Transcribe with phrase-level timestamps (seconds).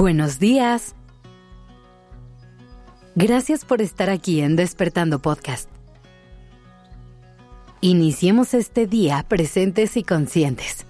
[0.00, 0.94] Buenos días.
[3.14, 5.68] Gracias por estar aquí en Despertando Podcast.
[7.82, 10.86] Iniciemos este día presentes y conscientes.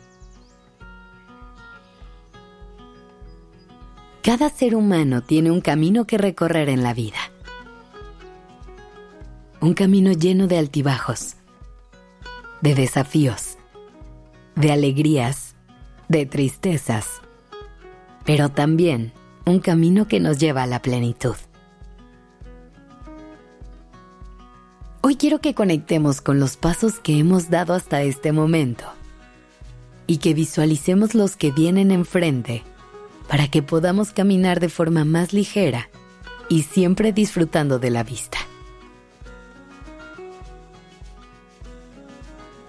[4.23, 7.19] Cada ser humano tiene un camino que recorrer en la vida.
[9.61, 11.35] Un camino lleno de altibajos,
[12.61, 13.59] de desafíos,
[14.55, 15.57] de alegrías,
[16.09, 17.23] de tristezas
[18.31, 19.11] pero también
[19.45, 21.35] un camino que nos lleva a la plenitud.
[25.01, 28.85] Hoy quiero que conectemos con los pasos que hemos dado hasta este momento
[30.07, 32.63] y que visualicemos los que vienen enfrente
[33.29, 35.89] para que podamos caminar de forma más ligera
[36.49, 38.39] y siempre disfrutando de la vista.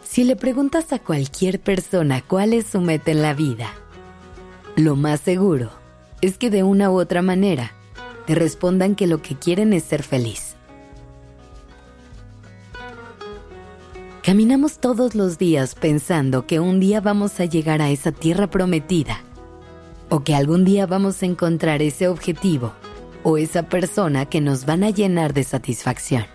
[0.02, 3.76] Si le preguntas a cualquier persona cuál es su meta en la vida,
[4.76, 5.70] lo más seguro
[6.22, 7.74] es que de una u otra manera
[8.26, 10.56] te respondan que lo que quieren es ser feliz.
[14.24, 19.22] Caminamos todos los días pensando que un día vamos a llegar a esa tierra prometida
[20.10, 22.74] o que algún día vamos a encontrar ese objetivo
[23.24, 26.26] o esa persona que nos van a llenar de satisfacción.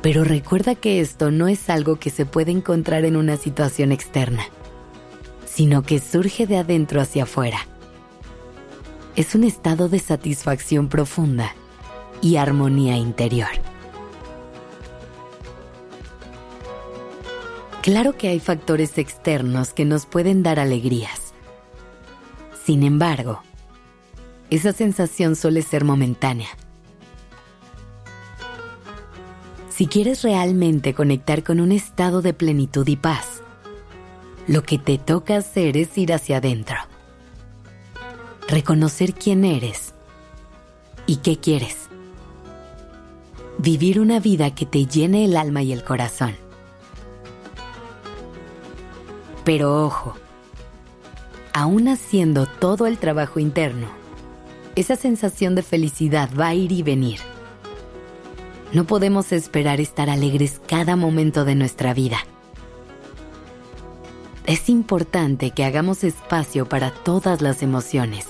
[0.00, 4.44] Pero recuerda que esto no es algo que se puede encontrar en una situación externa
[5.52, 7.58] sino que surge de adentro hacia afuera.
[9.16, 11.54] Es un estado de satisfacción profunda
[12.22, 13.48] y armonía interior.
[17.82, 21.32] Claro que hay factores externos que nos pueden dar alegrías.
[22.64, 23.42] Sin embargo,
[24.50, 26.48] esa sensación suele ser momentánea.
[29.70, 33.29] Si quieres realmente conectar con un estado de plenitud y paz,
[34.50, 36.74] lo que te toca hacer es ir hacia adentro.
[38.48, 39.94] Reconocer quién eres
[41.06, 41.88] y qué quieres.
[43.58, 46.34] Vivir una vida que te llene el alma y el corazón.
[49.44, 50.16] Pero ojo,
[51.52, 53.86] aún haciendo todo el trabajo interno,
[54.74, 57.20] esa sensación de felicidad va a ir y venir.
[58.72, 62.18] No podemos esperar estar alegres cada momento de nuestra vida
[64.50, 68.26] es importante que hagamos espacio para todas las emociones,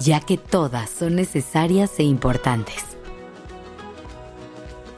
[0.00, 2.82] ya que todas son necesarias e importantes.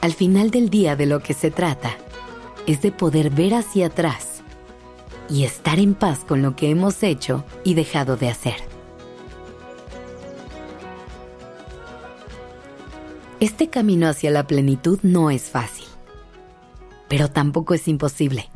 [0.01, 1.91] Al final del día de lo que se trata
[2.67, 4.43] es de poder ver hacia atrás
[5.29, 8.56] y estar en paz con lo que hemos hecho y dejado de hacer.
[13.41, 15.85] Este camino hacia la plenitud no es fácil,
[17.09, 18.49] pero tampoco es imposible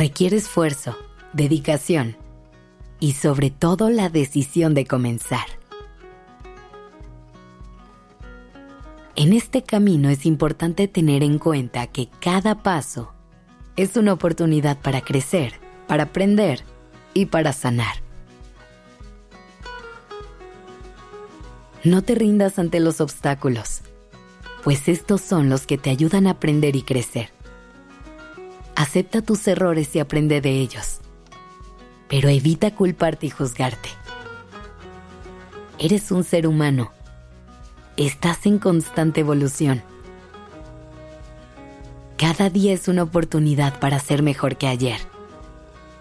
[0.00, 0.96] requiere esfuerzo,
[1.34, 2.16] dedicación
[3.00, 5.44] y sobre todo la decisión de comenzar.
[9.14, 13.12] En este camino es importante tener en cuenta que cada paso
[13.76, 16.64] es una oportunidad para crecer, para aprender
[17.12, 17.96] y para sanar.
[21.84, 23.82] No te rindas ante los obstáculos,
[24.64, 27.38] pues estos son los que te ayudan a aprender y crecer.
[28.80, 31.00] Acepta tus errores y aprende de ellos.
[32.08, 33.90] Pero evita culparte y juzgarte.
[35.78, 36.90] Eres un ser humano.
[37.98, 39.82] Estás en constante evolución.
[42.16, 45.00] Cada día es una oportunidad para ser mejor que ayer,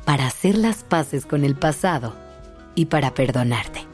[0.05, 2.15] para hacer las paces con el pasado
[2.75, 3.85] y para perdonarte.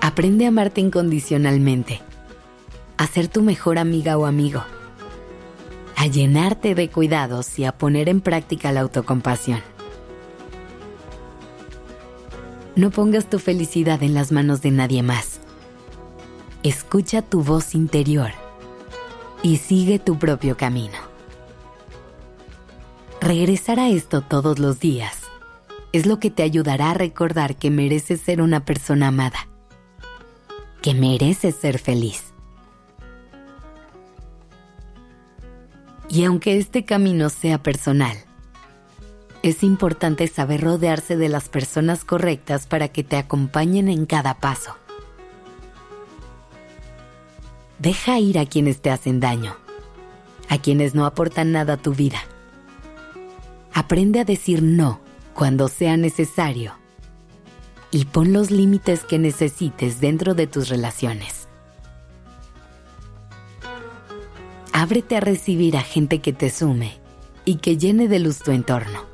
[0.00, 2.00] Aprende a amarte incondicionalmente,
[2.96, 4.64] a ser tu mejor amiga o amigo
[5.98, 9.60] a llenarte de cuidados y a poner en práctica la autocompasión.
[12.76, 15.40] No pongas tu felicidad en las manos de nadie más.
[16.62, 18.30] Escucha tu voz interior
[19.42, 20.98] y sigue tu propio camino.
[23.20, 25.18] Regresar a esto todos los días
[25.90, 29.48] es lo que te ayudará a recordar que mereces ser una persona amada,
[30.80, 32.27] que mereces ser feliz
[36.08, 38.16] Y aunque este camino sea personal,
[39.42, 44.74] es importante saber rodearse de las personas correctas para que te acompañen en cada paso.
[47.78, 49.54] Deja ir a quienes te hacen daño,
[50.48, 52.18] a quienes no aportan nada a tu vida.
[53.72, 55.00] Aprende a decir no
[55.34, 56.72] cuando sea necesario
[57.92, 61.37] y pon los límites que necesites dentro de tus relaciones.
[64.80, 66.92] Ábrete a recibir a gente que te sume
[67.44, 69.06] y que llene de luz tu entorno.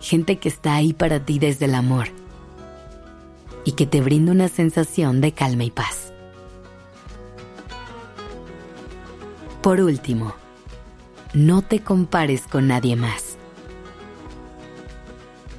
[0.00, 2.06] gente que está ahí para ti desde el amor
[3.64, 6.12] y que te brinda una sensación de calma y paz.
[9.62, 10.32] Por último,
[11.34, 13.38] no te compares con nadie más.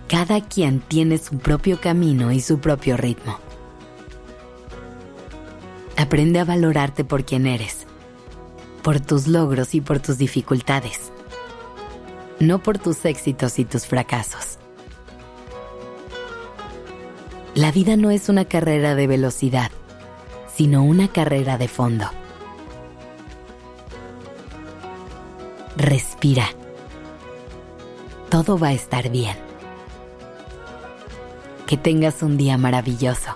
[0.08, 3.38] Cada quien tiene su propio camino y su propio ritmo.
[5.98, 7.87] Aprende a valorarte por quien eres,
[8.88, 11.12] por tus logros y por tus dificultades,
[12.40, 14.60] no por tus éxitos y tus fracasos.
[17.54, 19.72] La vida no es una carrera de velocidad,
[20.56, 22.06] sino una carrera de fondo.
[25.76, 26.48] Respira.
[28.30, 29.36] Todo va a estar bien.
[31.66, 33.36] Que tengas un día maravilloso.